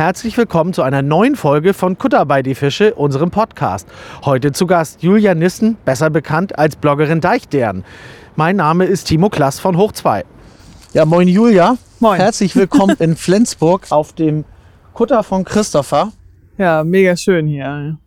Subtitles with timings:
[0.00, 3.86] Herzlich willkommen zu einer neuen Folge von Kutter bei die Fische, unserem Podcast.
[4.24, 7.84] Heute zu Gast Julia Nissen, besser bekannt als Bloggerin Deichdern.
[8.34, 10.24] Mein Name ist Timo Klass von Hoch 2.
[10.94, 11.76] Ja, moin Julia.
[11.98, 12.18] Moin.
[12.18, 14.46] Herzlich willkommen in Flensburg auf dem
[14.94, 16.12] Kutter von Christopher.
[16.56, 17.98] Ja, mega schön hier.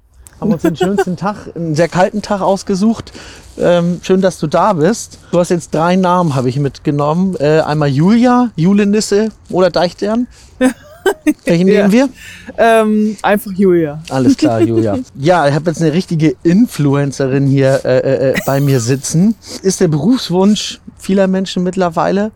[0.42, 3.14] Haben uns den schönsten Tag, einen sehr kalten Tag ausgesucht.
[3.60, 5.20] Ähm, schön, dass du da bist.
[5.32, 7.36] Du hast jetzt drei Namen, habe ich mitgenommen.
[7.40, 10.26] Äh, einmal Julia, Jule Nisse oder Deichstern.
[11.46, 11.88] Welchen Ja.
[11.88, 12.10] nehmen wir?
[12.58, 14.02] Ähm, einfach Julia.
[14.10, 14.98] Alles klar, Julia.
[15.16, 19.36] Ja, ich habe jetzt eine richtige Influencerin hier äh, äh, äh, bei mir sitzen.
[19.62, 22.32] Ist der Berufswunsch vieler Menschen mittlerweile?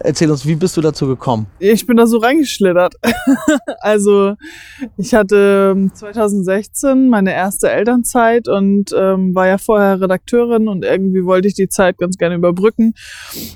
[0.00, 1.46] Erzähl uns, wie bist du dazu gekommen?
[1.58, 2.94] Ich bin da so reingeschlittert.
[3.80, 4.34] also
[4.96, 11.24] ich hatte ähm, 2016 meine erste Elternzeit und ähm, war ja vorher Redakteurin und irgendwie
[11.24, 12.94] wollte ich die Zeit ganz gerne überbrücken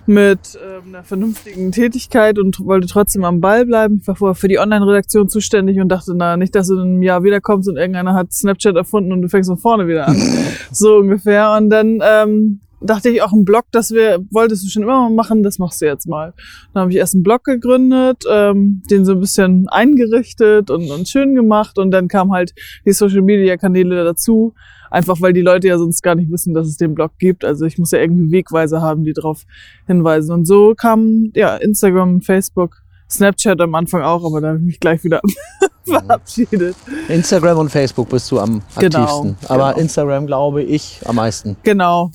[0.07, 3.99] mit ähm, einer vernünftigen Tätigkeit und wollte trotzdem am Ball bleiben.
[4.01, 7.03] Ich war vorher für die Online-Redaktion zuständig und dachte, na, nicht, dass du in einem
[7.03, 10.17] Jahr wiederkommst und irgendeiner hat Snapchat erfunden und du fängst von vorne wieder an.
[10.73, 11.53] so ungefähr.
[11.57, 15.15] Und dann ähm, dachte ich auch ein Blog, das wir wolltest du schon immer mal
[15.15, 16.33] machen, das machst du jetzt mal.
[16.73, 21.09] Dann habe ich erst einen Blog gegründet, ähm, den so ein bisschen eingerichtet und, und
[21.09, 22.55] schön gemacht und dann kam halt
[22.87, 24.55] die Social Media Kanäle dazu.
[24.91, 27.45] Einfach weil die Leute ja sonst gar nicht wissen, dass es den Blog gibt.
[27.45, 29.45] Also ich muss ja irgendwie Wegweise haben, die darauf
[29.87, 30.33] hinweisen.
[30.33, 34.81] Und so kam ja Instagram, Facebook, Snapchat am Anfang auch, aber da habe ich mich
[34.81, 35.21] gleich wieder
[35.85, 36.77] verabschiedet.
[37.09, 39.37] Instagram und Facebook bist du am Genau, aktivsten.
[39.49, 39.81] Aber genau.
[39.81, 41.57] Instagram glaube ich am meisten.
[41.63, 42.11] Genau.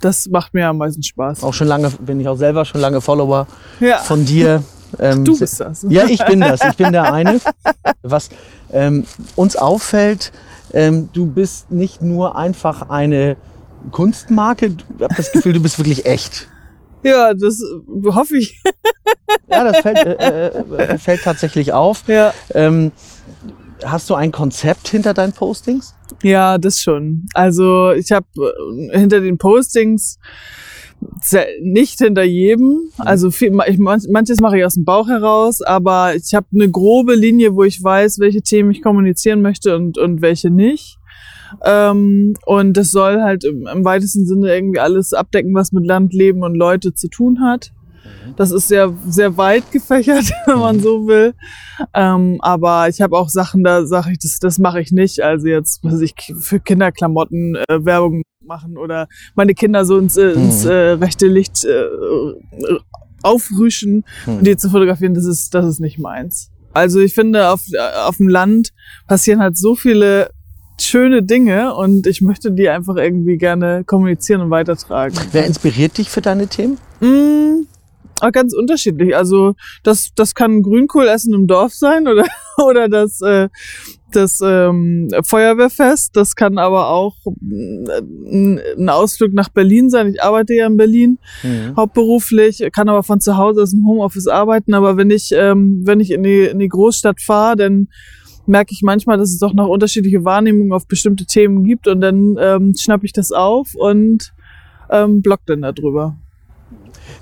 [0.00, 1.42] Das macht mir am meisten Spaß.
[1.42, 3.46] Auch schon lange, bin ich auch selber schon lange Follower
[3.80, 4.62] Ja, von dir.
[4.98, 5.86] Ähm, du bist das.
[5.88, 6.60] Ja, ich bin das.
[6.62, 7.40] Ich bin der eine.
[8.02, 8.28] Was
[8.72, 10.32] ähm, uns auffällt,
[10.72, 13.36] ähm, du bist nicht nur einfach eine
[13.90, 14.76] Kunstmarke.
[14.96, 16.48] Ich habe das Gefühl, du bist wirklich echt.
[17.02, 18.62] Ja, das äh, hoffe ich.
[19.48, 22.04] Ja, das fällt, äh, äh, fällt tatsächlich auf.
[22.08, 22.32] Ja.
[22.54, 22.92] Ähm,
[23.84, 25.94] hast du ein Konzept hinter deinen Postings?
[26.22, 27.26] Ja, das schon.
[27.34, 28.26] Also ich habe
[28.92, 30.18] hinter den Postings
[31.60, 32.90] nicht hinter jedem.
[32.98, 36.70] Also viel, ich, manch- manches mache ich aus dem Bauch heraus, aber ich habe eine
[36.70, 40.96] grobe Linie, wo ich weiß, welche Themen ich kommunizieren möchte und, und welche nicht.
[41.64, 46.12] Ähm, und das soll halt im, im weitesten Sinne irgendwie alles abdecken, was mit Land,
[46.12, 47.72] Leben und Leute zu tun hat.
[48.36, 51.34] Das ist sehr, sehr weit gefächert, wenn man so will.
[51.94, 55.20] Ähm, aber ich habe auch Sachen, da sage ich, das, das mache ich nicht.
[55.22, 60.16] Also jetzt, was weiß ich für Kinderklamotten äh, Werbung machen oder meine Kinder so ins,
[60.16, 60.70] äh, ins Mhm.
[60.70, 62.78] äh, rechte Licht äh, äh,
[63.22, 64.36] aufrüschen Mhm.
[64.38, 66.50] und die zu fotografieren, das ist, das ist nicht meins.
[66.72, 68.70] Also ich finde, auf, äh, auf dem Land
[69.08, 70.30] passieren halt so viele
[70.78, 75.16] schöne Dinge und ich möchte die einfach irgendwie gerne kommunizieren und weitertragen.
[75.32, 76.76] Wer inspiriert dich für deine Themen?
[77.00, 77.66] Mm,
[78.20, 79.16] auch ganz unterschiedlich.
[79.16, 82.24] Also das, das kann Grünkohlessen im Dorf sein oder,
[82.64, 83.48] oder das, äh,
[84.12, 86.16] das ähm, Feuerwehrfest.
[86.16, 90.08] Das kann aber auch mm, ein Ausflug nach Berlin sein.
[90.08, 91.18] Ich arbeite ja in Berlin
[91.76, 94.74] hauptberuflich, kann aber von zu Hause aus dem Homeoffice arbeiten.
[94.74, 97.88] Aber wenn ich, ähm, wenn ich in die, in die Großstadt fahre, dann
[98.46, 102.36] merke ich manchmal, dass es doch noch unterschiedliche Wahrnehmungen auf bestimmte Themen gibt und dann
[102.40, 104.32] ähm, schnappe ich das auf und
[104.90, 106.16] ähm, blog dann darüber.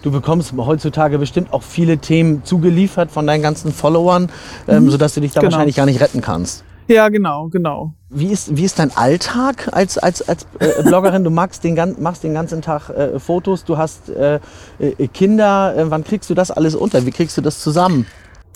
[0.03, 4.31] Du bekommst heutzutage bestimmt auch viele Themen zugeliefert von deinen ganzen Followern,
[4.69, 4.91] ähm, Mhm.
[4.91, 5.53] sodass du dich da Genau.
[5.53, 6.65] wahrscheinlich gar nicht retten kannst.
[6.89, 7.95] Ja, genau, genau.
[8.11, 11.25] Wie ist, wie ist dein Alltag als, als, als äh, Bloggerin?
[11.25, 14.39] Du magst den, machst den ganzen Tag äh, Fotos, du hast äh,
[14.79, 15.75] äh, Kinder.
[15.77, 17.07] Äh, wann kriegst du das alles unter?
[17.07, 18.07] Wie kriegst du das zusammen?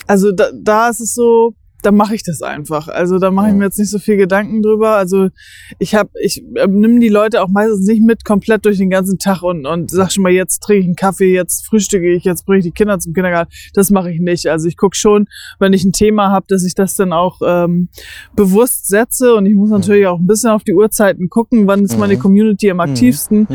[0.05, 2.87] Also da, da ist es so, da mache ich das einfach.
[2.87, 4.95] Also da mache ich mir jetzt nicht so viel Gedanken drüber.
[4.95, 5.29] Also
[5.77, 9.17] ich habe, ich äh, nimm die Leute auch meistens nicht mit komplett durch den ganzen
[9.19, 12.45] Tag und und sag schon mal, jetzt trinke ich einen Kaffee, jetzt frühstücke ich, jetzt
[12.45, 13.51] bringe ich die Kinder zum Kindergarten.
[13.73, 14.47] Das mache ich nicht.
[14.47, 15.27] Also ich guck schon,
[15.59, 17.89] wenn ich ein Thema habe, dass ich das dann auch ähm,
[18.35, 21.97] bewusst setze und ich muss natürlich auch ein bisschen auf die Uhrzeiten gucken, wann ist
[21.97, 22.19] meine Mhm.
[22.19, 23.47] Community am aktivsten.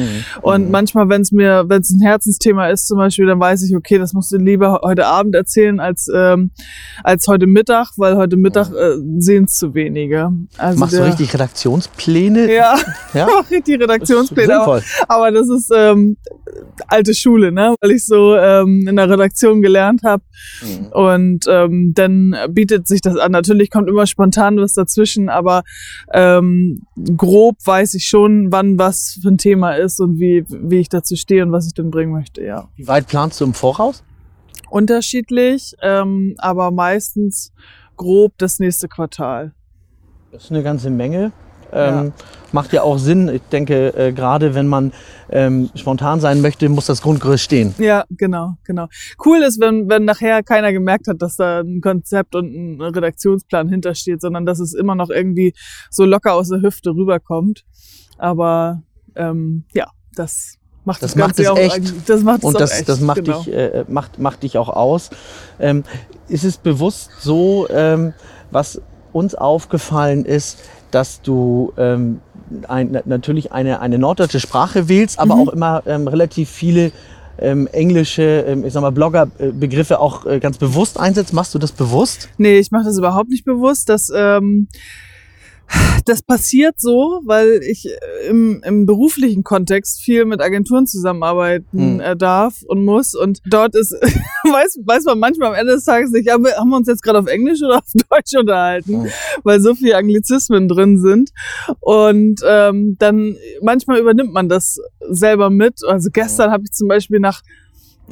[0.43, 0.71] Und Mhm.
[0.71, 3.99] manchmal, wenn es mir, wenn es ein Herzensthema ist, zum Beispiel, dann weiß ich, okay,
[3.99, 6.51] das musst du lieber heute Abend erzählen als ähm,
[7.03, 10.31] als heute Mittag, weil heute Mittag äh, sehen es zu wenige.
[10.59, 12.53] Also Machst du der- richtig Redaktionspläne?
[12.53, 12.77] Ja,
[13.13, 13.27] Ja?
[13.51, 14.61] richtig Redaktionspläne.
[14.61, 16.17] Aber, aber das ist ähm,
[16.89, 17.75] alte Schule, ne?
[17.81, 20.23] Weil ich so ähm, in der Redaktion gelernt habe.
[20.63, 20.87] Mhm.
[20.93, 23.33] Und ähm, dann bietet sich das an.
[23.33, 25.63] Natürlich kommt immer spontan was dazwischen, aber
[26.13, 26.83] ähm,
[27.17, 31.17] grob weiß ich schon, wann was für ein Thema ist und wie, wie ich dazu
[31.17, 32.69] stehe und was ich denn bringen möchte, ja.
[32.77, 34.03] Wie weit planst du im Voraus?
[34.71, 37.53] Unterschiedlich, ähm, aber meistens
[37.97, 39.53] grob das nächste Quartal.
[40.33, 41.33] Das ist eine ganze Menge.
[41.73, 42.13] Ähm,
[42.53, 43.29] Macht ja auch Sinn.
[43.29, 44.93] Ich denke, äh, gerade wenn man
[45.31, 47.75] ähm, spontan sein möchte, muss das Grundgerüst stehen.
[47.79, 48.87] Ja, genau, genau.
[49.25, 53.69] Cool ist, wenn, wenn nachher keiner gemerkt hat, dass da ein Konzept und ein Redaktionsplan
[53.69, 55.53] hintersteht, sondern dass es immer noch irgendwie
[55.91, 57.65] so locker aus der Hüfte rüberkommt.
[58.19, 58.83] Aber
[59.17, 62.09] ähm, ja, das macht Das das, macht es auch echt.
[62.09, 63.43] Das macht Und das, echt, das macht, genau.
[63.43, 65.11] dich, äh, macht, macht dich auch aus.
[65.61, 65.85] Ähm,
[66.29, 68.13] ist es bewusst so, ähm,
[68.51, 68.81] was
[69.13, 70.59] uns aufgefallen ist,
[70.91, 72.21] dass du ähm,
[72.69, 75.41] ein, na- natürlich eine, eine norddeutsche Sprache wählst, aber Mhm.
[75.41, 76.93] auch immer ähm, relativ viele
[77.39, 81.33] ähm, englische, ähm, ich sag mal, Blogger-Begriffe auch äh, ganz bewusst einsetzt.
[81.33, 82.29] Machst du das bewusst?
[82.39, 83.89] Nee, ich mache das überhaupt nicht bewusst.
[83.89, 84.69] Das, ähm,
[86.07, 92.01] das passiert so, weil ich äh, im, im beruflichen Kontext viel mit Agenturen zusammenarbeiten Hm.
[92.01, 93.15] äh, darf und muss.
[93.15, 93.93] Und dort ist,
[94.45, 97.03] weiß, weiß man manchmal am Ende des Tages nicht, haben wir, haben wir uns jetzt
[97.03, 99.11] gerade auf Englisch oder auf Deutsch unterhalten, Hm.
[99.43, 101.31] weil so viele Anglizismen drin sind.
[101.81, 104.79] Und ähm, dann manchmal übernimmt man das
[105.09, 105.81] selber mit.
[105.87, 107.43] Also gestern habe ich zum Beispiel nach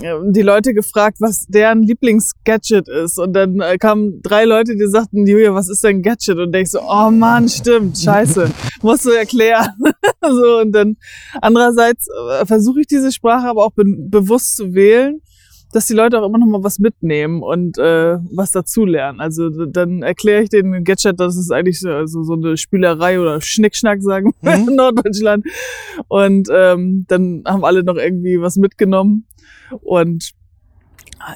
[0.00, 3.18] die Leute gefragt, was deren Lieblingsgadget ist.
[3.18, 6.38] Und dann äh, kamen drei Leute, die sagten, Julia, was ist denn Gadget?
[6.38, 8.50] Und ich so, oh Mann, stimmt, scheiße,
[8.82, 9.68] musst du erklären.
[10.20, 10.96] so, und dann
[11.40, 15.20] andererseits äh, versuche ich diese Sprache aber auch be bewusst zu wählen,
[15.72, 19.20] dass die Leute auch immer noch mal was mitnehmen und äh, was dazulernen.
[19.20, 23.40] Also dann erkläre ich den Gadget, das ist eigentlich so, also so eine Spielerei oder
[23.40, 24.68] Schnickschnack, sagen wir Mhm.
[24.68, 25.44] in Norddeutschland.
[26.08, 29.26] Und ähm, dann haben alle noch irgendwie was mitgenommen
[29.80, 30.30] und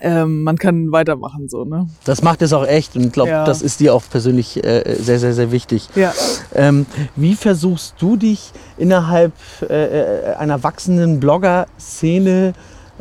[0.02, 1.88] ähm, man kann weitermachen so, ne?
[2.04, 3.44] Das macht es auch echt und ich glaube, Ja.
[3.44, 5.88] das ist dir auch persönlich äh, sehr, sehr, sehr wichtig.
[5.94, 6.12] Ja.
[6.54, 9.32] Ähm, wie versuchst du dich innerhalb
[9.62, 12.54] äh, äh, einer wachsenden Blogger-Szene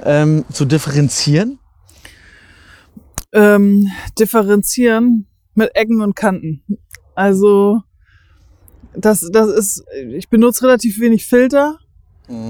[0.03, 1.59] ähm, zu differenzieren?
[3.33, 3.88] Ähm,
[4.18, 6.63] differenzieren mit Ecken und Kanten.
[7.15, 7.81] Also
[8.94, 11.80] das, das ist, ich benutze relativ wenig Filter.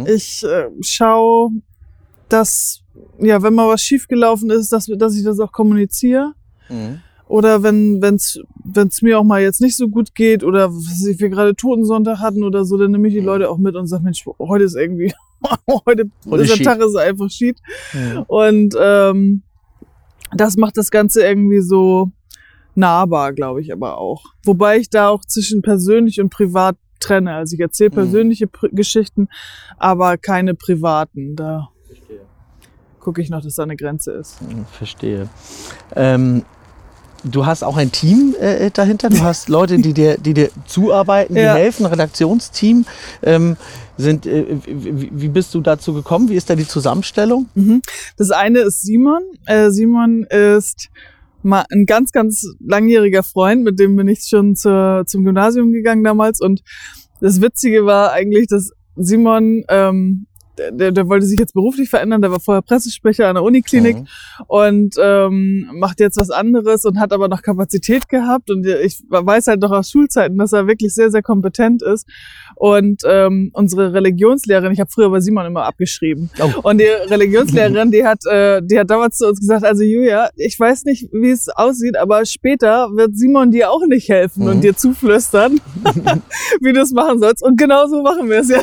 [0.05, 1.51] Ich äh, schaue,
[2.29, 2.81] dass,
[3.19, 6.33] ja, wenn mal was schiefgelaufen ist, dass, dass ich das auch kommuniziere.
[6.69, 7.01] Mhm.
[7.27, 11.19] Oder wenn wenn's wenn's mir auch mal jetzt nicht so gut geht oder was ich,
[11.19, 14.03] wir gerade Totensonntag hatten oder so, dann nehme ich die Leute auch mit und sage,
[14.03, 15.13] Mensch, heute ist irgendwie,
[15.85, 16.09] heute,
[16.45, 16.63] schief.
[16.63, 17.55] Tag ist einfach schief.
[17.93, 18.23] Mhm.
[18.27, 19.41] Und ähm,
[20.35, 22.11] das macht das Ganze irgendwie so
[22.75, 24.23] nahbar, glaube ich, aber auch.
[24.43, 27.33] Wobei ich da auch zwischen persönlich und privat trenne.
[27.33, 27.95] Also ich erzähle Mhm.
[27.95, 29.29] persönliche Pri Geschichten,
[29.77, 31.35] aber keine privaten.
[31.35, 31.69] Da
[32.99, 34.39] gucke ich noch, dass da eine Grenze ist.
[34.71, 35.29] Verstehe.
[35.95, 36.43] Ähm,
[37.29, 39.09] du hast auch ein Team äh, dahinter.
[39.09, 41.55] Du hast Leute, die dir, die dir zuarbeiten, die Ja.
[41.55, 42.85] helfen, Redaktionsteam.
[43.23, 43.57] Ähm,
[43.97, 46.29] sind, äh, wie, wie bist du dazu gekommen?
[46.29, 47.47] Wie ist da die Zusammenstellung?
[47.55, 47.81] Mhm.
[48.17, 49.21] Das eine ist Simon.
[49.45, 50.89] Äh, Simon ist
[51.43, 56.03] mal ein ganz, ganz langjähriger Freund, mit dem bin ich schon zur, zum Gymnasium gegangen
[56.03, 56.41] damals.
[56.41, 56.61] Und
[57.21, 60.27] das Witzige war eigentlich, dass Simon, ähm,
[60.71, 64.05] der, der wollte sich jetzt beruflich verändern, der war vorher Pressesprecher an der Uniklinik Mhm.
[64.47, 69.47] und ähm, macht jetzt was anderes und hat aber noch Kapazität gehabt und ich weiß
[69.47, 72.07] halt noch aus Schulzeiten, dass er wirklich sehr, sehr kompetent ist
[72.55, 76.51] und ähm, unsere Religionslehrerin, ich habe früher bei Simon immer abgeschrieben Oh.
[76.63, 80.59] und die Religionslehrerin, die hat, äh, die hat damals zu uns gesagt, also Julia, ich
[80.59, 84.49] weiß nicht, wie es aussieht, aber später wird Simon dir auch nicht helfen Mhm.
[84.49, 85.59] und dir zuflüstern,
[86.61, 88.61] wie du es machen sollst und genau so machen wir es ja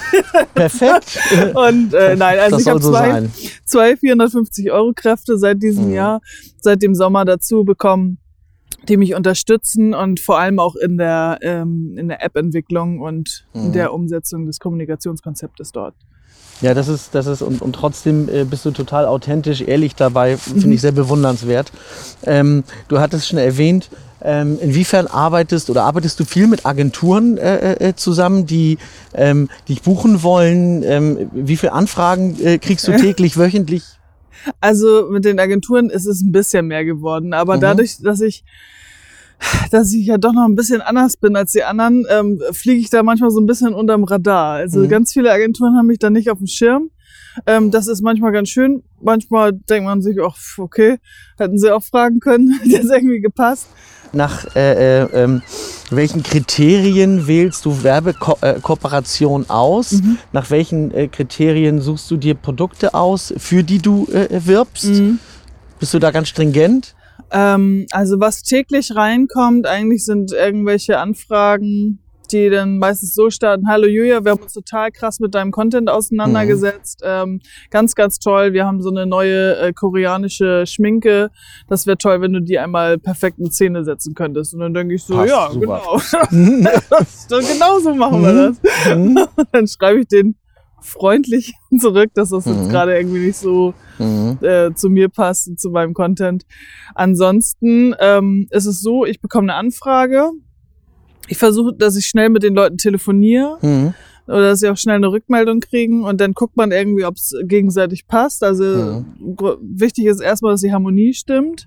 [0.55, 1.19] Perfekt.
[1.55, 3.33] und äh, nein, also das ich habe so zwei, sein.
[3.65, 5.95] zwei 450 Euro Kräfte seit diesem Mhm.
[5.95, 6.21] Jahr,
[6.59, 8.19] seit dem Sommer dazu bekommen,
[8.89, 13.67] die mich unterstützen und vor allem auch in der, ähm, in der App-Entwicklung und Mhm.
[13.67, 15.95] in der Umsetzung des Kommunikationskonzeptes dort.
[16.63, 20.37] Ja, das ist, das ist, und, und trotzdem äh, bist du total authentisch, ehrlich dabei,
[20.37, 21.73] finde ich sehr bewundernswert.
[22.25, 23.91] Ähm, du hattest schon erwähnt,
[24.23, 28.79] ähm, inwiefern arbeitest oder arbeitest du viel mit Agenturen äh, äh, zusammen, die
[29.15, 30.85] ähm, dich buchen wollen?
[30.85, 33.83] Ähm, wie viele Anfragen äh, kriegst du täglich, wöchentlich?
[34.61, 37.61] Also mit den Agenturen ist es ein bisschen mehr geworden, aber Mhm.
[37.61, 38.45] dadurch, dass ich
[39.71, 42.91] dass ich ja doch noch ein bisschen anders bin als die anderen, ähm, fliege ich
[42.91, 44.55] da manchmal so ein bisschen unterm Radar.
[44.55, 44.89] Also Mhm.
[44.89, 46.91] ganz viele Agenturen haben mich da nicht auf dem Schirm.
[47.47, 48.83] Ähm, das ist manchmal ganz schön.
[49.01, 50.99] Manchmal denkt man sich auch, okay,
[51.39, 53.67] hätten sie auch fragen können, hätte es irgendwie gepasst.
[54.15, 55.41] Nach äh, äh, ähm,
[55.89, 59.93] welchen Kriterien wählst du Werbekooperation aus?
[59.93, 60.19] Mhm.
[60.33, 64.85] Nach welchen äh, Kriterien suchst du dir Produkte aus, für die du äh, wirbst?
[64.91, 65.19] Mhm.
[65.81, 66.95] Bist du da ganz stringent?
[67.33, 71.99] Ähm, also was täglich reinkommt, eigentlich sind irgendwelche Anfragen,
[72.33, 75.91] die dann meistens so starten, hallo Julia, wir haben uns total krass mit deinem Content
[75.91, 77.03] auseinandergesetzt.
[77.05, 78.53] Ähm, ganz, ganz toll.
[78.53, 81.31] Wir haben so eine neue äh, koreanische Schminke.
[81.69, 84.55] Das wäre toll, wenn du die einmal perfekt in Szene setzen könntest.
[84.55, 85.83] Und dann denke ich so, Passt, ja, super.
[86.31, 86.71] genau.
[86.91, 88.97] das, genau so machen wir das.
[88.97, 89.19] Mhm.
[89.53, 90.37] dann schreibe ich den
[90.83, 92.69] freundlich zurück, dass das jetzt Mhm.
[92.69, 94.39] gerade irgendwie nicht so Mhm.
[94.43, 96.45] äh, zu mir passt und zu meinem Content.
[96.95, 100.31] Ansonsten ähm, ist es so, ich bekomme eine Anfrage.
[101.29, 103.95] Ich versuche, dass ich schnell mit den Leuten telefoniere Mhm.
[104.27, 107.35] oder dass sie auch schnell eine Rückmeldung kriegen und dann guckt man irgendwie, ob es
[107.45, 108.43] gegenseitig passt.
[108.43, 109.05] Also Mhm.
[109.61, 111.67] wichtig ist erstmal, dass die Harmonie stimmt.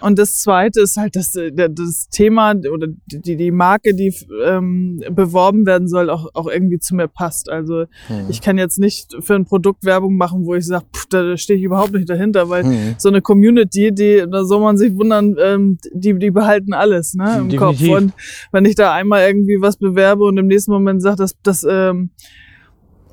[0.00, 4.12] Und das Zweite ist halt, dass äh, das Thema oder die, die Marke, die
[4.44, 7.50] ähm, beworben werden soll, auch, auch irgendwie zu mir passt.
[7.50, 8.26] Also Mhm.
[8.28, 11.64] ich kann jetzt nicht für ein Produkt Werbung machen, wo ich sage, da stehe ich
[11.64, 12.94] überhaupt nicht dahinter, weil Mhm.
[12.98, 17.38] so eine Community, die, da soll man sich wundern, ähm, die, die behalten alles ne,
[17.38, 17.88] im Definitiv.
[17.88, 18.02] Kopf.
[18.02, 18.12] Und
[18.52, 22.10] wenn ich da einmal irgendwie was bewerbe und im nächsten Moment sage, das, das, ähm,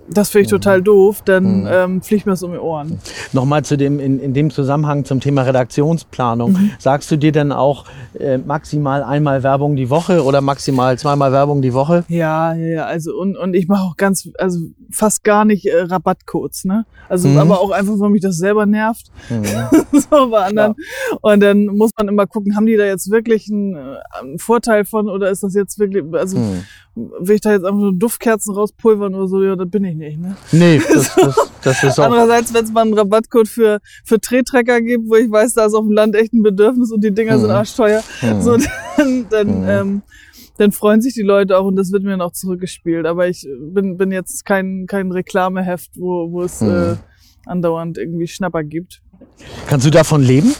[0.09, 0.55] das finde ich Mhm.
[0.55, 1.67] total doof, dann Mhm.
[1.71, 2.99] ähm, fliegt mir das um die Ohren.
[3.33, 6.53] Nochmal zu dem, in, in dem Zusammenhang zum Thema Redaktionsplanung.
[6.53, 6.71] Mhm.
[6.79, 7.85] Sagst du dir denn auch
[8.19, 12.03] äh, maximal einmal Werbung die Woche oder maximal zweimal Werbung die Woche?
[12.09, 14.59] Ja, ja, ja, also und, und ich mache auch ganz, also
[14.91, 16.85] fast gar nicht äh, Rabattcodes, ne?
[17.07, 17.37] Also Mhm.
[17.37, 19.11] aber auch einfach, weil mich das selber nervt.
[19.29, 19.43] Mhm.
[20.11, 20.75] so bei anderen.
[21.21, 24.85] Und dann muss man immer gucken, haben die da jetzt wirklich einen, äh, einen Vorteil
[24.85, 26.63] von oder ist das jetzt wirklich, also Mhm.
[26.95, 30.19] will ich da jetzt einfach nur Duftkerzen rauspulvern oder so, ja, das bin ich nicht,
[30.19, 30.35] ne?
[30.51, 32.05] Nee, das, das, das ist auch.
[32.05, 35.73] Andererseits, wenn es mal einen Rabattcode für, für Trehtrecker gibt, wo ich weiß, da ist
[35.73, 37.55] auf dem Land echt ein Bedürfnis und die Dinger sind Mhm.
[37.55, 38.41] arschteuer, Mhm.
[38.41, 38.57] so,
[38.97, 39.65] dann, dann, Mhm.
[39.69, 40.01] ähm,
[40.57, 43.05] dann freuen sich die Leute auch und das wird mir auch zurückgespielt.
[43.05, 46.69] Aber ich bin, bin jetzt kein, kein Reklameheft, wo, wo es Mhm.
[46.69, 46.95] äh,
[47.45, 49.01] andauernd irgendwie Schnapper gibt.
[49.67, 50.53] Kannst du davon leben?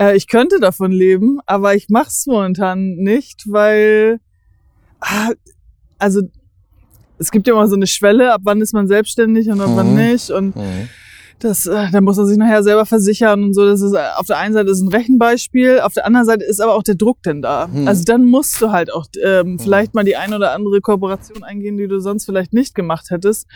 [0.00, 4.20] Äh, ich könnte davon leben, aber ich mach's momentan nicht, weil
[5.00, 5.30] ah,
[5.98, 6.22] also
[7.18, 9.90] es gibt ja immer so eine Schwelle, ab wann ist man selbstständig und ab wann
[9.90, 9.96] Mhm.
[9.96, 10.88] nicht und Mhm.
[11.40, 13.64] das, äh, da muss man sich nachher selber versichern und so.
[13.64, 16.60] Das ist äh, auf der einen Seite ist ein Rechenbeispiel, auf der anderen Seite ist
[16.60, 17.68] aber auch der Druck denn da.
[17.68, 17.86] Mhm.
[17.86, 21.76] Also dann musst du halt auch ähm, vielleicht mal die ein oder andere Kooperation eingehen,
[21.76, 23.46] die du sonst vielleicht nicht gemacht hättest.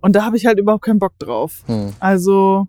[0.00, 1.62] Und da habe ich halt überhaupt keinen Bock drauf.
[1.66, 1.92] Mhm.
[1.98, 2.66] Also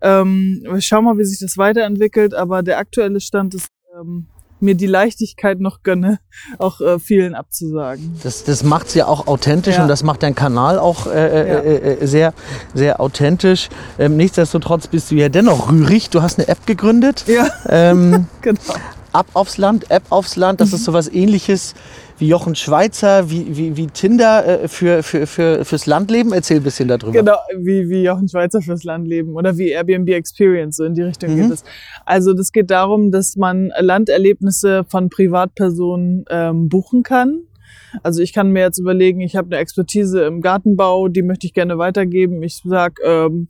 [0.00, 3.68] ähm, wir schauen mal, wie sich das weiterentwickelt, aber der aktuelle Stand ist,
[4.00, 4.26] ähm,
[4.64, 6.18] mir die Leichtigkeit noch gönne,
[6.58, 8.16] auch äh, vielen abzusagen.
[8.24, 9.82] Das, das macht es ja auch authentisch Ja.
[9.82, 11.58] und das macht deinen Kanal auch äh, Ja.
[11.60, 12.34] äh, äh, sehr,
[12.74, 13.68] sehr authentisch.
[13.98, 16.10] Ähm, nichtsdestotrotz bist du ja dennoch rührig.
[16.10, 17.24] Du hast eine App gegründet.
[17.28, 18.58] Ja, Ähm, genau.
[19.12, 21.74] Ab aufs Land, App aufs Land, das ist sowas ähnliches
[22.18, 26.32] wie Jochen Schweizer, wie, wie, wie Tinder äh, für, für, für, fürs Landleben.
[26.32, 27.12] Erzähl ein bisschen darüber.
[27.12, 31.02] Genau, wie, wie Jochen Schweizer fürs Land leben oder wie Airbnb Experience, so in die
[31.02, 31.42] Richtung Mhm.
[31.42, 31.64] geht es.
[32.04, 37.40] Also das geht darum, dass man Landerlebnisse von Privatpersonen ähm, buchen kann.
[38.02, 41.54] Also ich kann mir jetzt überlegen, ich habe eine Expertise im Gartenbau, die möchte ich
[41.54, 42.42] gerne weitergeben.
[42.42, 43.48] Ich sag, ähm,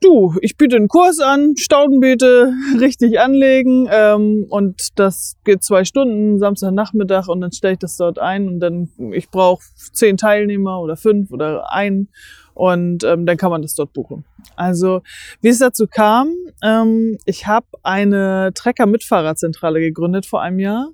[0.00, 6.38] du, ich biete einen Kurs an, Staudenbeete richtig anlegen ähm, und das geht zwei Stunden,
[6.38, 9.62] Samstagnachmittag und dann stelle ich das dort ein und dann, ich brauche
[9.92, 12.08] zehn Teilnehmer oder fünf oder einen
[12.54, 14.24] und ähm, dann kann man das dort buchen.
[14.56, 15.02] Also
[15.40, 20.88] wie es dazu kam, ähm, ich habe eine Trecker-Mitfahrerzentrale gegründet vor einem Jahr.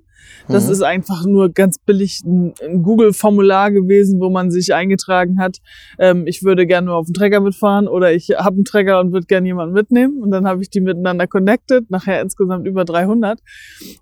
[0.47, 0.71] Das Mhm.
[0.71, 5.57] ist einfach nur ganz billig ein, Google-Formular gewesen, wo man sich eingetragen hat,
[5.99, 9.11] ähm, ich würde gerne nur auf dem Trecker mitfahren oder ich habe einen Trecker und
[9.11, 10.21] würde gerne jemanden mitnehmen.
[10.21, 13.39] Und dann habe ich die miteinander connected, nachher insgesamt über 300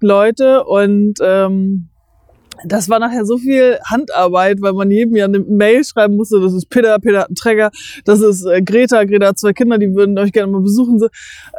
[0.01, 1.89] Leute und ähm,
[2.65, 6.53] das war nachher so viel Handarbeit, weil man jedem ja eine Mail schreiben musste, das
[6.53, 7.71] ist Peter, Peter hat einen Trecker,
[8.05, 11.07] das ist äh, Greta, Greta hat zwei Kinder, die würden euch gerne mal besuchen, so,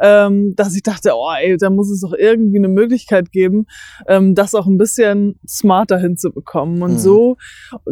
[0.01, 3.65] ähm, dass ich dachte, oh ey, da muss es doch irgendwie eine Möglichkeit geben,
[4.07, 6.81] ähm, das auch ein bisschen smarter hinzubekommen.
[6.81, 6.97] Und Mhm.
[6.97, 7.37] so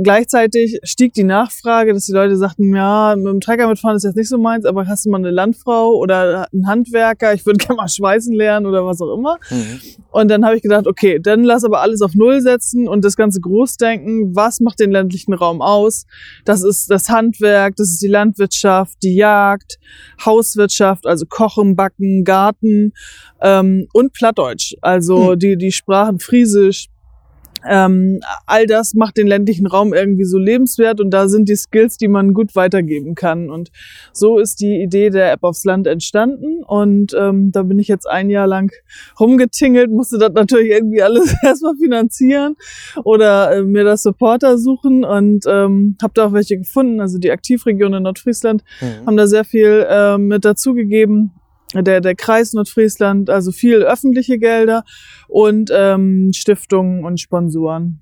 [0.02, 4.16] gleichzeitig stieg die Nachfrage, dass die Leute sagten, ja, mit dem Trecker mitfahren ist jetzt
[4.16, 7.78] nicht so meins, aber hast du mal eine Landfrau oder einen Handwerker, ich würde gerne
[7.78, 9.38] mal schweißen lernen oder was auch immer.
[9.50, 9.80] Mhm.
[10.12, 13.16] Und dann habe ich gedacht, okay, dann lass aber alles auf Null setzen und das
[13.16, 14.36] ganze Großdenken.
[14.36, 16.06] Was macht den ländlichen Raum aus?
[16.46, 19.78] Das ist das Handwerk, das ist die Landwirtschaft, die Jagd,
[20.26, 22.94] Hauswirtschaft, also Kochen, Backen, Garten
[23.42, 25.40] ähm, und Plattdeutsch, also Hm.
[25.40, 26.88] die, die Sprachen Friesisch.
[27.68, 31.98] Ähm, all das macht den ländlichen Raum irgendwie so lebenswert und da sind die Skills,
[31.98, 33.50] die man gut weitergeben kann.
[33.50, 33.72] Und
[34.14, 38.08] so ist die Idee der App aufs Land entstanden und ähm, da bin ich jetzt
[38.08, 38.72] ein Jahr lang
[39.20, 42.56] rumgetingelt, musste das natürlich irgendwie alles erstmal finanzieren
[43.04, 47.02] oder äh, mir das Supporter suchen und ähm, habe da auch welche gefunden.
[47.02, 49.06] Also die Aktivregion in Nordfriesland Mhm.
[49.06, 51.32] haben da sehr viel äh, mit dazugegeben.
[51.74, 54.84] Der, der Kreis Nordfriesland, also viel öffentliche Gelder
[55.28, 58.00] und ähm, Stiftungen und Sponsoren.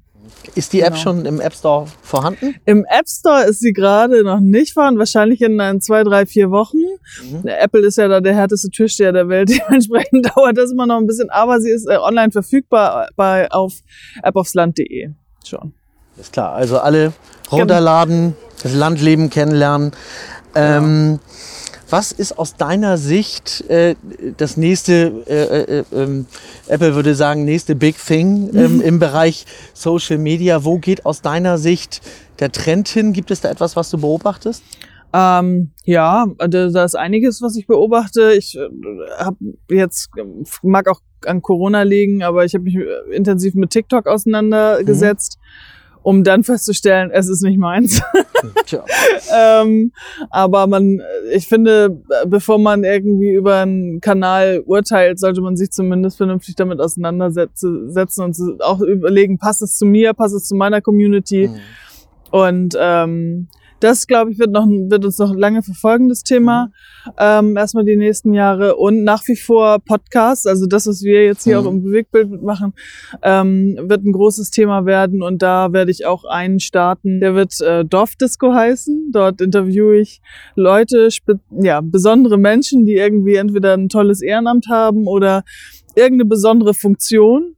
[0.56, 1.02] Ist die App Genau.
[1.02, 2.56] schon im App Store vorhanden?
[2.66, 6.50] Im App Store ist sie gerade noch nicht vorhanden, wahrscheinlich in ein, zwei, drei, vier
[6.52, 6.78] Wochen.
[7.24, 7.48] Mhm.
[7.48, 11.08] Apple ist ja da der härteste Türsteher der Welt, dementsprechend dauert das immer noch ein
[11.08, 13.74] bisschen, aber sie ist äh, online verfügbar bei auf
[14.24, 15.10] appaufsland.de
[15.44, 15.74] schon.
[16.18, 16.54] Ist klar.
[16.54, 17.14] Also alle
[17.52, 19.92] runterladen, das Landleben kennenlernen.
[20.56, 21.20] Ähm,
[21.90, 23.96] Was ist aus deiner Sicht äh,
[24.38, 26.26] das nächste, äh, äh, ähm,
[26.68, 30.64] Apple würde sagen, nächste Big Thing ähm, im Bereich Social Media?
[30.64, 32.02] Wo geht aus deiner Sicht
[32.40, 33.14] der Trend hin?
[33.14, 34.64] Gibt es da etwas, was du beobachtest?
[35.14, 38.34] Ähm, ja, da, ist einiges, was ich beobachte.
[38.34, 38.68] Ich äh,
[39.18, 39.38] habe
[39.70, 44.08] jetzt, ähm, mag auch an Corona liegen, aber ich habe mich äh, intensiv mit TikTok
[44.08, 45.38] auseinandergesetzt,
[46.06, 48.00] um dann festzustellen, es ist nicht meins.
[48.68, 48.86] Tja.
[49.36, 49.92] ähm,
[50.30, 51.02] aber man,
[51.34, 56.80] ich finde, bevor man irgendwie über einen Kanal urteilt, sollte man sich zumindest vernünftig damit
[56.80, 61.48] auseinandersetzen setzen und auch überlegen, passt es zu mir, passt es zu meiner Community.
[61.48, 61.60] Mhm.
[62.30, 63.48] Und ähm,
[63.80, 66.70] das, glaube ich, wird, noch, wird uns noch lange verfolgen, das Thema.
[67.20, 68.76] Ähm, erstmal die nächsten Jahre.
[68.78, 71.68] Und nach wie vor Podcasts, also das, was wir jetzt hier Mhm.
[71.68, 72.74] auch im Bewegtbild mitmachen,
[73.22, 75.22] ähm, wird ein großes Thema werden.
[75.22, 77.20] Und da werde ich auch einen starten.
[77.20, 79.12] Der wird äh, Dorf Disco heißen.
[79.12, 80.22] Dort interviewe ich
[80.56, 81.10] Leute,
[81.52, 85.44] ja, besondere Menschen, die irgendwie entweder ein tolles Ehrenamt haben oder
[85.96, 87.55] irgendeine besondere Funktion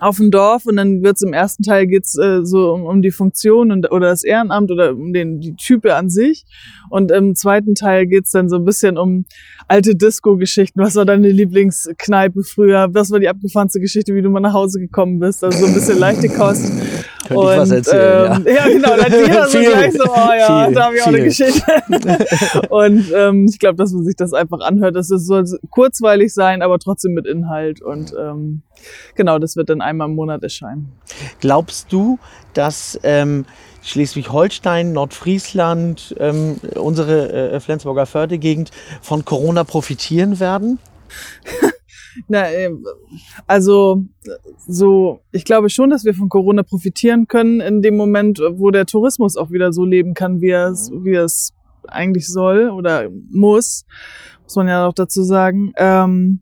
[0.00, 3.10] auf dem Dorf und dann wird's im ersten Teil geht's äh, so um, um die
[3.10, 6.44] Funktion und, oder das Ehrenamt oder um den die Type an sich
[6.90, 9.24] und im zweiten Teil geht's dann so ein bisschen um
[9.68, 10.80] alte Disco-Geschichten.
[10.80, 12.88] Was war deine Lieblingskneipe früher?
[12.92, 15.42] Was war die abgefahrenste Geschichte, wie du mal nach Hause gekommen bist?
[15.42, 16.72] Also so ein bisschen leichte Kost.
[17.26, 18.68] Könnte ich was erzählen, ähm, ja.
[18.68, 21.16] genau, dann jeder so Viel, gleich so, oh ja, viel, da habe ich auch eine
[21.16, 21.24] viel.
[21.24, 21.72] Geschichte.
[22.70, 26.62] und ähm, ich glaube, dass man sich das einfach anhört, dass es soll kurzweilig sein,
[26.62, 28.62] aber trotzdem mit Inhalt und ähm,
[29.14, 30.92] genau, das wird dann einmal im Monat erscheinen.
[31.40, 32.18] Glaubst du,
[32.54, 33.44] dass ähm,
[33.82, 40.78] Schleswig-Holstein, Nordfriesland, ähm, unsere äh, Flensburger Fördegegend von Corona profitieren werden?
[42.28, 42.84] Na, ähm,
[43.46, 44.04] also
[44.66, 48.86] so, ich glaube schon, dass wir von Corona profitieren können in dem Moment, wo der
[48.86, 51.52] Tourismus auch wieder so leben kann, wie er es, wie er es
[51.88, 53.84] eigentlich soll oder muss,
[54.44, 55.72] muss man ja auch dazu sagen.
[55.76, 56.40] Ähm,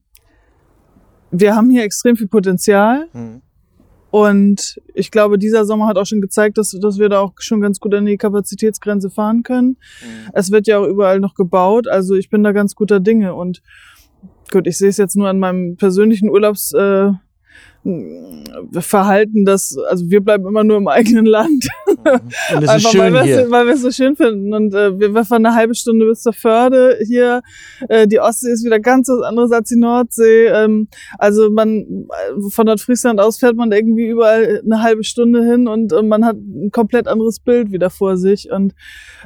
[1.31, 3.09] wir haben hier extrem viel Potenzial
[4.11, 7.61] und ich glaube, dieser Sommer hat auch schon gezeigt, dass, dass wir da auch schon
[7.61, 9.77] ganz gut an die Kapazitätsgrenze fahren können.
[10.33, 13.61] Es wird ja auch überall noch gebaut, also ich bin da ganz guter Dinge und
[14.51, 17.11] gut, ich sehe es jetzt nur an meinem persönlichen Urlaubs äh,
[18.73, 21.67] Verhalten, dass also wir bleiben immer nur im eigenen Land,
[22.55, 23.41] Und es ist schön weil wir hier.
[23.45, 26.23] es weil wir es so schön finden und äh, wir, fahren eine halbe Stunde bis
[26.23, 27.43] zur Förde hier.
[27.89, 30.47] Äh, die Ostsee ist wieder ganz was anderes als die Nordsee.
[30.47, 35.69] Ähm, also man äh, von Nordfriesland aus fährt man irgendwie überall eine halbe Stunde hin
[35.69, 38.75] und, und man hat ein komplett anderes Bild wieder vor sich und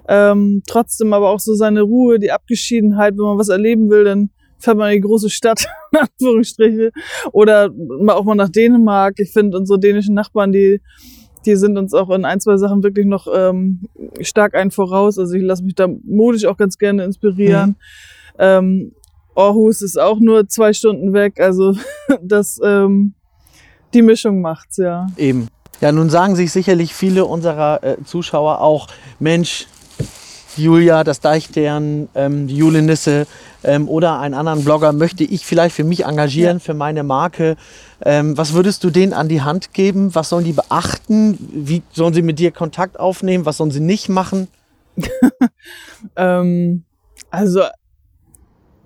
[0.08, 4.30] ähm, trotzdem aber auch so seine Ruhe, die Abgeschiedenheit, wenn man was erleben will, dann
[4.58, 6.92] fährt man in die große Stadt, in Anführungsstriche,
[7.32, 7.70] oder
[8.08, 9.14] auch mal nach Dänemark.
[9.18, 10.80] Ich finde unsere dänischen Nachbarn, die
[11.46, 13.88] die sind uns auch in ein, zwei Sachen wirklich noch ähm,
[14.20, 15.18] stark ein voraus.
[15.18, 17.76] Also ich lasse mich da modisch auch ganz gerne inspirieren.
[18.38, 18.92] Ähm,
[19.34, 21.40] Aarhus ist auch nur zwei Stunden weg.
[21.40, 21.74] Also
[22.22, 23.14] das ähm,
[23.94, 25.06] die Mischung macht's, ja.
[25.16, 25.48] Eben.
[25.80, 28.88] Ja, nun sagen sich sicherlich viele unserer äh, Zuschauer auch,
[29.20, 29.66] Mensch,
[30.58, 33.26] Julia, das Deichtern, ähm, die Jule Nisse
[33.64, 37.56] ähm, oder einen anderen Blogger möchte ich vielleicht für mich engagieren, für meine Marke.
[38.04, 40.14] Ähm, was würdest du denen an die Hand geben?
[40.14, 41.38] Was sollen die beachten?
[41.52, 43.46] Wie sollen sie mit dir Kontakt aufnehmen?
[43.46, 44.48] Was sollen sie nicht machen?
[46.14, 46.84] Ähm,
[47.30, 47.62] also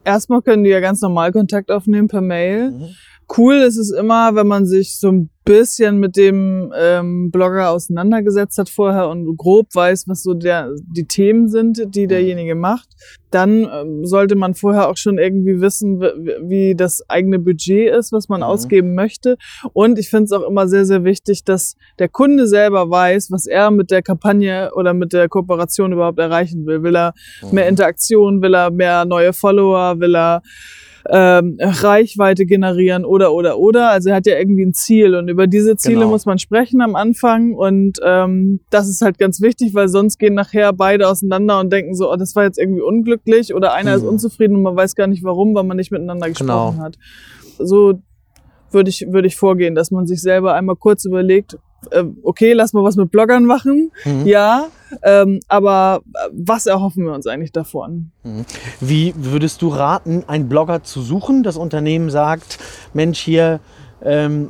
[0.05, 2.71] erstmal können die ja ganz normal Kontakt aufnehmen per Mail.
[2.71, 2.89] Mhm.
[3.37, 8.59] Cool ist es immer, wenn man sich so ein bisschen mit dem ähm, Blogger auseinandergesetzt
[8.59, 12.89] hat vorher und grob weiß, was so der, die Themen sind, die derjenige macht.
[13.31, 18.29] Dann ähm, sollte man vorher auch schon irgendwie wissen, wie das eigene Budget ist, was
[18.29, 18.47] man Mhm.
[18.47, 19.37] ausgeben möchte.
[19.73, 23.47] Und ich finde es auch immer sehr, sehr wichtig, dass der Kunde selber weiß, was
[23.47, 26.83] er mit der Kampagne oder mit der Kooperation überhaupt erreichen will.
[26.83, 27.15] Will er
[27.51, 30.43] mehr Interaktion, will er mehr neue Follower, will er
[31.11, 33.91] ähm, Reichweite generieren oder oder oder.
[33.91, 36.09] Also er hat ja irgendwie ein Ziel und über diese Ziele Genau.
[36.11, 40.35] muss man sprechen am Anfang und ähm, das ist halt ganz wichtig, weil sonst gehen
[40.35, 44.03] nachher beide auseinander und denken so, oh, das war jetzt irgendwie unglücklich oder einer ist
[44.03, 44.09] Mhm.
[44.09, 46.71] unzufrieden und man weiß gar nicht warum, weil man nicht miteinander Genau.
[46.71, 46.97] gesprochen hat.
[47.59, 47.95] So
[48.71, 51.59] würde ich würde ich vorgehen, dass man sich selber einmal kurz überlegt,
[51.91, 54.27] äh, okay, lass mal was mit Bloggern machen, Mhm.
[54.27, 54.69] ja,
[55.03, 58.11] ähm, aber äh, was erhoffen wir uns eigentlich davon?
[58.81, 61.43] Wie würdest du raten, einen Blogger zu suchen?
[61.43, 62.59] Das Unternehmen sagt,
[62.95, 63.61] Mensch, hier,
[64.05, 64.49] ähm,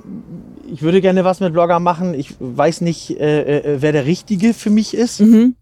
[0.73, 2.15] ich würde gerne was mit Blogger machen.
[2.15, 5.21] Ich weiß nicht, äh, äh, wer der Richtige für mich ist.
[5.21, 5.57] Mhm.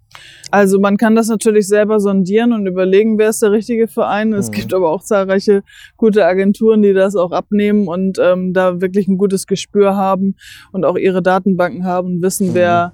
[0.51, 4.33] Also man kann das natürlich selber sondieren und überlegen, wer ist der richtige Verein.
[4.33, 4.53] Es Mhm.
[4.53, 5.63] gibt aber auch zahlreiche
[5.97, 10.35] gute Agenturen, die das auch abnehmen und ähm, da wirklich ein gutes Gespür haben
[10.73, 12.55] und auch ihre Datenbanken haben und wissen, Mhm.
[12.55, 12.93] wer,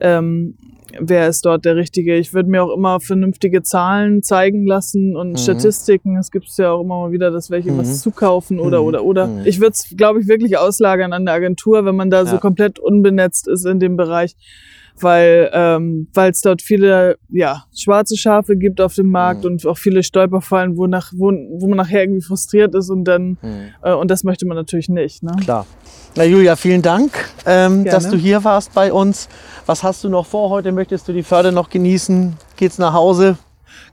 [0.00, 0.56] ähm,
[0.98, 2.16] wer ist dort der Richtige.
[2.16, 5.36] Ich würde mir auch immer vernünftige Zahlen zeigen lassen und Mhm.
[5.36, 6.16] Statistiken.
[6.16, 7.78] Es gibt ja auch immer mal wieder, dass welche Mhm.
[7.78, 8.86] was zukaufen oder Mhm.
[8.86, 9.26] oder oder.
[9.26, 9.42] Mhm.
[9.44, 12.40] Ich würde es, glaube ich, wirklich auslagern an der Agentur, wenn man da so Ja.
[12.40, 14.34] komplett unbenetzt ist in dem Bereich
[15.02, 19.50] weil ähm, es dort viele ja schwarze Schafe gibt auf dem Markt Mhm.
[19.52, 23.38] und auch viele Stolperfallen, wo nach wo, wo man nachher irgendwie frustriert ist und dann
[23.42, 23.68] Mhm.
[23.82, 25.22] äh, und das möchte man natürlich nicht.
[25.22, 25.32] Ne?
[25.42, 25.66] Klar.
[26.16, 27.12] Na Julia, vielen Dank,
[27.46, 29.28] ähm, dass du hier warst bei uns.
[29.66, 30.72] Was hast du noch vor heute?
[30.72, 32.36] Möchtest du die Förde noch genießen?
[32.56, 33.36] Geht's nach Hause?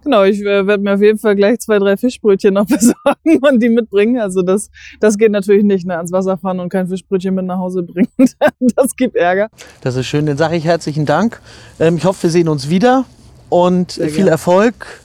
[0.03, 3.62] Genau, ich äh, werde mir auf jeden Fall gleich zwei drei Fischbrötchen noch besorgen und
[3.62, 4.19] die mitbringen.
[4.19, 7.57] Also das das geht natürlich nicht, ne, ans Wasser fahren und kein Fischbrötchen mit nach
[7.57, 8.10] Hause bringen.
[8.75, 9.49] das gibt Ärger.
[9.81, 10.25] Das ist schön.
[10.25, 11.41] Dann sage ich herzlichen Dank.
[11.79, 13.05] Ähm, ich hoffe, wir sehen uns wieder
[13.49, 14.31] und Sehr äh, viel gerne.
[14.31, 15.01] Erfolg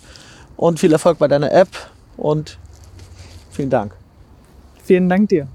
[0.57, 1.68] und viel Erfolg bei deiner App
[2.16, 2.59] und
[3.50, 3.94] vielen Dank.
[4.85, 5.48] Vielen Dank dir.